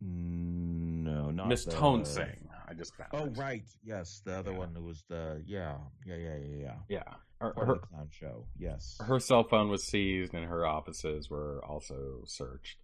[0.00, 1.72] No, not Miss the...
[1.72, 2.48] Toensing.
[2.66, 3.10] I just found.
[3.12, 3.38] Oh it.
[3.38, 4.58] right, yes, the other yeah.
[4.58, 5.74] one who was the yeah,
[6.06, 6.74] yeah, yeah, yeah, yeah.
[6.88, 7.14] Yeah,
[7.52, 8.46] her, her, clown show.
[8.58, 12.78] Yes, her cell phone was seized, and her offices were also searched.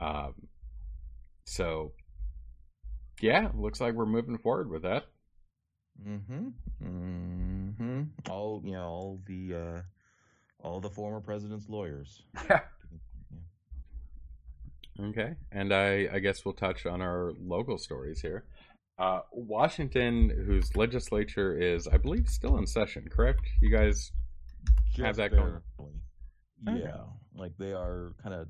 [0.00, 0.34] Um,
[1.44, 1.92] so
[3.20, 5.04] yeah, looks like we're moving forward with that.
[6.06, 6.48] Mm-hmm.
[6.82, 8.02] Mm-hmm.
[8.30, 9.82] All you know, all the uh,
[10.62, 12.22] all the former president's lawyers.
[12.48, 12.60] Yeah.
[15.08, 18.44] Okay, and I, I guess we'll touch on our local stories here.
[19.00, 23.40] Uh, Washington, whose legislature is, I believe, still in session, correct?
[23.62, 24.12] You guys
[24.90, 25.52] Just have that barely.
[25.78, 26.00] going?
[26.66, 27.00] Yeah, okay.
[27.34, 28.48] like they are kind of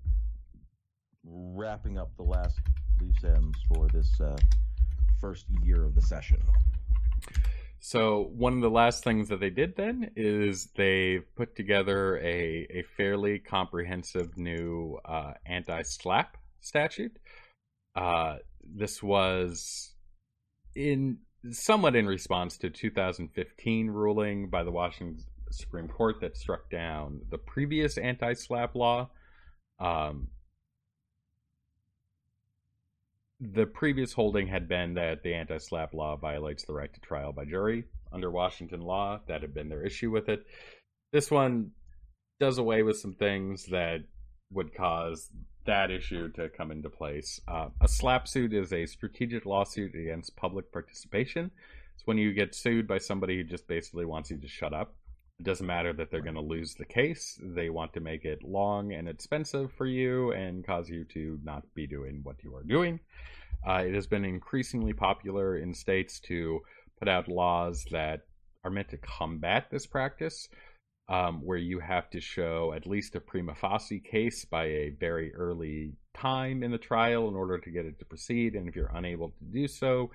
[1.24, 2.58] wrapping up the last
[3.00, 4.36] loose ends for this uh,
[5.20, 6.38] first year of the session.
[7.78, 12.66] So one of the last things that they did then is they put together a,
[12.70, 17.16] a fairly comprehensive new uh, anti-SLAPP statute.
[17.94, 19.94] Uh, this was
[20.88, 21.18] in
[21.50, 27.38] somewhat in response to 2015 ruling by the Washington Supreme Court that struck down the
[27.38, 29.10] previous anti-SLAPP law.
[29.78, 30.28] Um,
[33.40, 37.44] the previous holding had been that the anti-SLAPP law violates the right to trial by
[37.46, 39.20] jury under Washington law.
[39.28, 40.44] That had been their issue with it.
[41.12, 41.70] This one
[42.38, 44.00] does away with some things that
[44.52, 45.30] would cause
[45.70, 47.40] that issue to come into place.
[47.46, 51.48] Uh, a SLAPP suit is a strategic lawsuit against public participation.
[51.94, 54.96] It's when you get sued by somebody who just basically wants you to shut up.
[55.38, 57.38] It doesn't matter that they're going to lose the case.
[57.40, 61.62] They want to make it long and expensive for you and cause you to not
[61.76, 62.98] be doing what you are doing.
[63.64, 66.60] Uh, it has been increasingly popular in states to
[66.98, 68.22] put out laws that
[68.64, 70.48] are meant to combat this practice
[71.10, 75.34] um, where you have to show at least a prima facie case by a very
[75.34, 78.54] early time in the trial in order to get it to proceed.
[78.54, 80.12] And if you're unable to do so,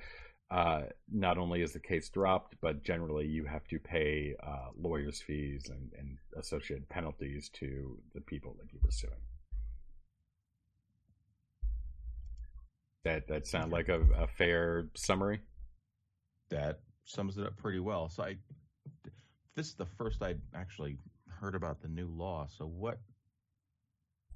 [0.49, 5.21] uh, not only is the case dropped, but generally you have to pay uh, lawyers'
[5.21, 9.13] fees and, and, associated penalties to the people that you were suing.
[13.05, 15.39] That that sound like a, a fair summary?
[16.49, 18.09] That sums it up pretty well.
[18.09, 18.37] So I
[19.55, 20.97] this is the first I'd actually
[21.29, 22.47] heard about the new law.
[22.49, 22.99] So what?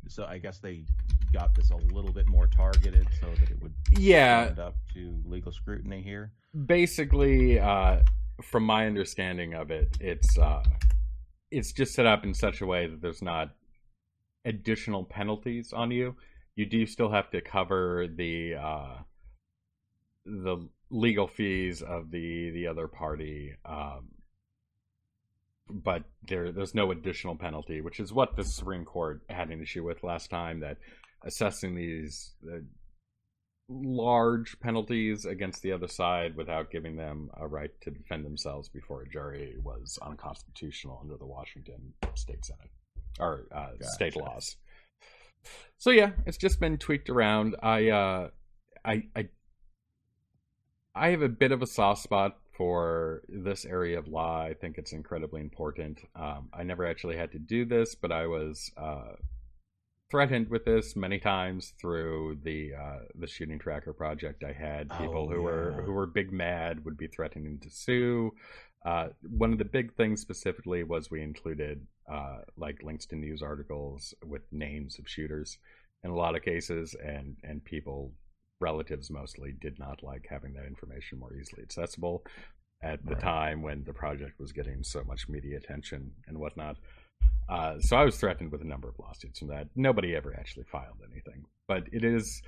[0.07, 0.85] So I guess they
[1.33, 5.51] got this a little bit more targeted so that it would yeah up to legal
[5.51, 6.31] scrutiny here.
[6.65, 7.99] Basically, uh,
[8.41, 10.63] from my understanding of it, it's uh,
[11.51, 13.51] it's just set up in such a way that there's not
[14.45, 16.15] additional penalties on you.
[16.55, 18.95] You do still have to cover the uh,
[20.25, 24.07] the legal fees of the the other party, um,
[25.69, 29.83] but there there's no additional penalty, which is what the Supreme Court had an issue
[29.83, 30.59] with last time.
[30.59, 30.77] That
[31.23, 32.59] assessing these uh,
[33.69, 39.03] large penalties against the other side without giving them a right to defend themselves before
[39.03, 42.71] a jury was unconstitutional under the Washington State Senate
[43.19, 43.83] or uh, gotcha.
[43.85, 44.55] state laws.
[45.77, 47.55] So yeah, it's just been tweaked around.
[47.61, 48.29] I uh,
[48.83, 49.29] I I
[50.95, 54.41] I have a bit of a soft spot for this area of law.
[54.41, 55.97] I think it's incredibly important.
[56.13, 59.13] Um, I never actually had to do this, but I was uh,
[60.11, 64.43] threatened with this many times through the uh, the shooting tracker project.
[64.43, 65.45] I had people oh, who yeah.
[65.45, 68.31] were who were big mad would be threatening to sue.
[68.85, 73.41] Uh, one of the big things specifically was we included uh, like links to news
[73.41, 75.57] articles with names of shooters
[76.03, 78.11] in a lot of cases, and and people
[78.59, 82.23] relatives mostly did not like having that information more easily accessible
[82.81, 83.23] at the right.
[83.23, 86.77] time when the project was getting so much media attention and whatnot.
[87.49, 89.67] Uh, so I was threatened with a number of lawsuits from that.
[89.75, 92.41] Nobody ever actually filed anything, but it is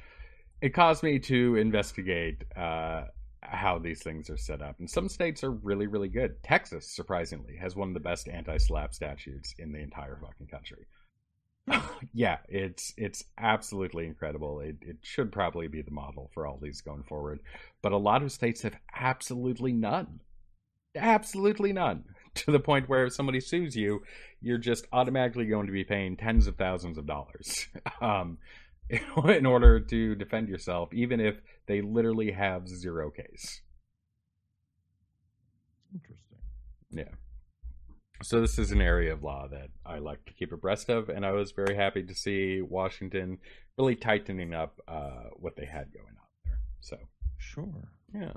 [0.62, 3.06] it caused me to investigate uh,
[3.42, 4.76] how these things are set up.
[4.80, 6.42] And some states are really, really good.
[6.44, 10.86] Texas, surprisingly, has one of the best anti-SLAPP statutes in the entire fucking country.
[12.14, 14.60] yeah, it's it's absolutely incredible.
[14.60, 17.40] It it should probably be the model for all these going forward.
[17.82, 20.22] But a lot of states have absolutely none.
[20.96, 22.06] Absolutely none.
[22.34, 24.04] To the point where if somebody sues you,
[24.42, 27.68] you're just automatically going to be paying tens of thousands of dollars
[28.02, 28.38] um,
[28.90, 33.60] in order to defend yourself, even if they literally have zero case.
[35.94, 36.38] Interesting.
[36.92, 37.16] Yeah.
[38.24, 41.26] So this is an area of law that I like to keep abreast of, and
[41.26, 43.40] I was very happy to see Washington
[43.78, 46.60] really tightening up uh, what they had going on there.
[46.82, 46.98] So
[47.38, 48.34] sure, yeah.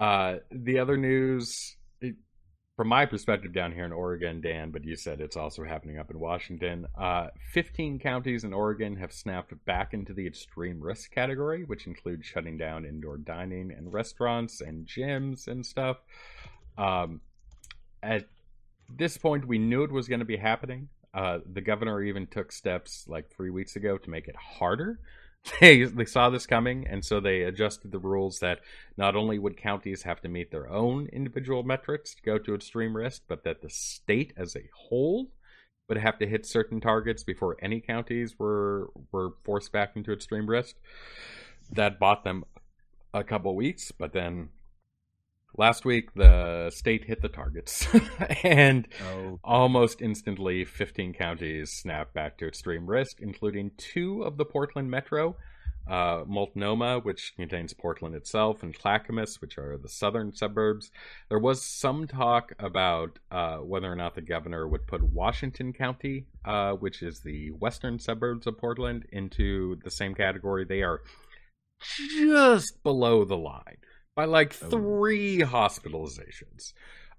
[0.00, 1.76] Uh, the other news
[2.80, 6.10] from my perspective down here in Oregon, Dan, but you said it's also happening up
[6.10, 6.86] in Washington.
[6.98, 12.24] Uh, 15 counties in Oregon have snapped back into the extreme risk category, which includes
[12.24, 15.98] shutting down indoor dining and restaurants and gyms and stuff.
[16.78, 17.20] Um,
[18.02, 18.24] at
[18.96, 20.88] this point, we knew it was going to be happening.
[21.12, 25.00] Uh, the governor even took steps like three weeks ago to make it harder
[25.60, 28.60] they they saw this coming, and so they adjusted the rules that
[28.96, 32.96] not only would counties have to meet their own individual metrics to go to extreme
[32.96, 35.30] risk, but that the state as a whole
[35.88, 40.48] would have to hit certain targets before any counties were were forced back into extreme
[40.48, 40.76] risk.
[41.72, 42.44] That bought them
[43.14, 44.50] a couple weeks, but then
[45.56, 47.86] last week the state hit the targets
[48.44, 49.38] and oh.
[49.42, 55.36] almost instantly 15 counties snapped back to extreme risk including two of the portland metro
[55.88, 60.90] uh, multnomah which contains portland itself and clackamas which are the southern suburbs.
[61.28, 66.26] There was some talk about uh, whether or not the governor would put washington county
[66.44, 70.64] uh, which is the western suburbs of portland into the same category.
[70.64, 71.00] They are
[71.80, 73.78] just below the line
[74.14, 74.68] by like oh.
[74.68, 76.72] three hospitalizations.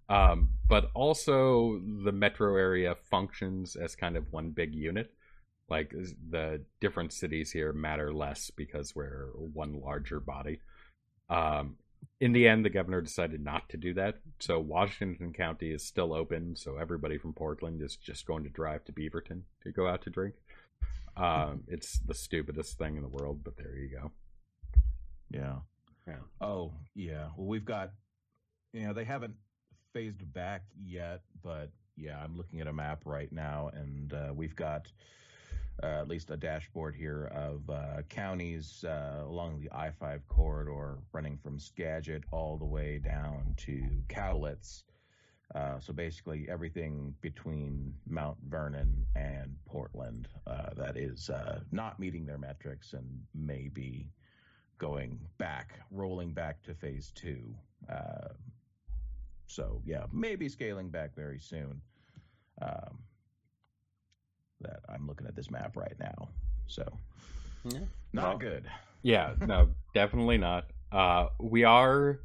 [0.10, 5.14] Um, but also, the metro area functions as kind of one big unit.
[5.70, 5.94] Like
[6.30, 10.60] the different cities here matter less because we're one larger body.
[11.30, 11.78] Um,
[12.20, 14.16] in the end, the governor decided not to do that.
[14.40, 16.58] So Washington County is still open.
[16.58, 20.10] So everybody from Portland is just going to drive to Beaverton to go out to
[20.10, 20.36] drink.
[21.16, 24.12] Um, it's the stupidest thing in the world, but there you go.
[25.30, 25.60] Yeah.
[26.08, 26.16] Yeah.
[26.40, 27.30] Oh, yeah.
[27.38, 27.92] Well, we've got,
[28.74, 29.36] you know, they haven't
[29.94, 34.56] phased back yet, but yeah, I'm looking at a map right now, and uh, we've
[34.56, 34.88] got
[35.84, 40.98] uh, at least a dashboard here of uh, counties uh, along the I 5 corridor
[41.12, 44.84] running from Skagit all the way down to Cowlitz.
[45.54, 51.30] Uh, so basically, everything between Mount Vernon and Portland uh, that is
[51.72, 54.08] not meeting their metrics and may maybe
[54.82, 57.54] going back, rolling back to phase two.
[57.88, 58.30] Uh,
[59.46, 61.80] so yeah, maybe scaling back very soon.
[62.62, 62.98] Um,
[64.62, 66.30] that I'm looking at this map right now.
[66.66, 66.84] So
[67.66, 67.80] yeah.
[68.12, 68.66] not well, good.
[69.04, 70.66] Yeah, no, definitely not.
[70.92, 72.20] Uh, we are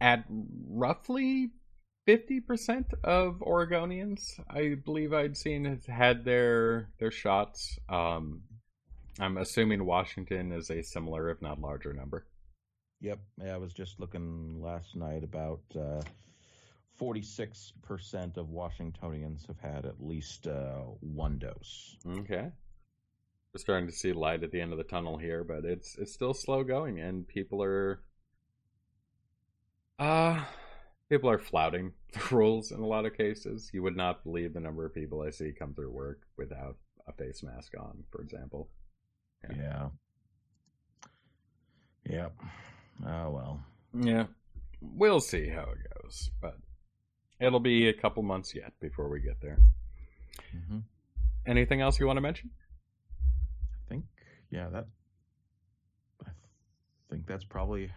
[0.00, 1.50] at roughly
[2.08, 7.78] 50% of Oregonians, I believe I'd seen, has had their their shots.
[7.88, 8.42] Um,
[9.18, 12.26] I'm assuming Washington is a similar, if not larger, number.
[13.00, 13.18] Yep.
[13.42, 16.02] Yeah, I was just looking last night about uh,
[17.00, 21.96] 46% of Washingtonians have had at least uh, one dose.
[22.06, 22.50] Okay.
[23.52, 26.12] We're starting to see light at the end of the tunnel here, but it's it's
[26.12, 28.00] still slow going, and people are
[29.98, 30.44] uh
[31.08, 33.70] people are flouting the rules in a lot of cases.
[33.72, 36.76] You would not believe the number of people I see come through work without
[37.08, 38.68] a face mask on, for example.
[39.54, 39.88] Yeah.
[42.08, 42.32] Yep.
[43.06, 43.60] Oh well.
[43.94, 44.26] Yeah.
[44.80, 46.56] We'll see how it goes, but
[47.40, 49.58] it'll be a couple months yet before we get there.
[50.68, 50.78] hmm
[51.46, 52.50] Anything else you want to mention?
[53.22, 54.04] I think,
[54.50, 54.86] yeah, that.
[56.26, 56.30] I
[57.08, 57.90] think that's probably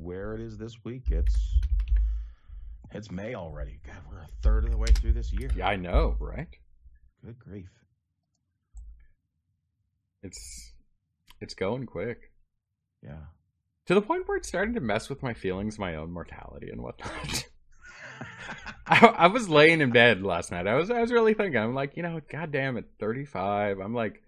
[0.00, 1.10] where it is this week.
[1.10, 1.36] It's
[2.92, 3.80] it's May already.
[3.84, 5.50] God, we're a third of the way through this year.
[5.56, 6.46] Yeah, I know, right?
[7.24, 7.68] Good grief.
[10.24, 10.72] It's
[11.40, 12.32] it's going quick.
[13.02, 13.26] Yeah.
[13.86, 16.82] To the point where it's starting to mess with my feelings, my own mortality and
[16.82, 17.46] whatnot.
[18.86, 20.66] I, I was laying in bed last night.
[20.66, 21.60] I was I was really thinking.
[21.60, 24.22] I'm like, you know, goddamn, it, 35, I'm like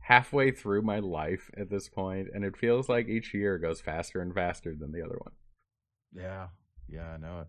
[0.00, 4.20] halfway through my life at this point, and it feels like each year goes faster
[4.20, 5.32] and faster than the other one.
[6.14, 6.48] Yeah.
[6.88, 7.46] Yeah, I know it.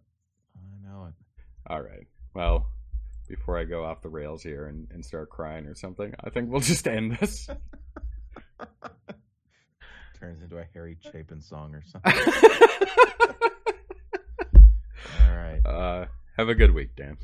[0.56, 1.14] I know it.
[1.68, 2.08] All right.
[2.34, 2.70] Well,
[3.28, 6.50] before I go off the rails here and, and start crying or something, I think
[6.50, 7.48] we'll just end this.
[10.20, 12.14] Turns into a Harry Chapin song or something.
[15.22, 15.66] All right.
[15.66, 16.06] uh,
[16.38, 17.18] have a good week, Dan.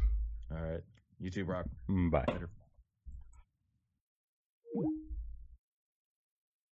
[0.51, 0.81] All right.
[1.19, 1.65] You too, Brock.
[1.89, 2.25] Mm, Bye.
[2.27, 2.49] Later.